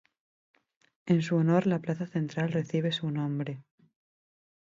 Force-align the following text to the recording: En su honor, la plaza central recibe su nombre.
En 1.05 1.21
su 1.21 1.35
honor, 1.35 1.67
la 1.67 1.77
plaza 1.77 2.07
central 2.07 2.51
recibe 2.51 2.91
su 2.91 3.11
nombre. 3.11 3.61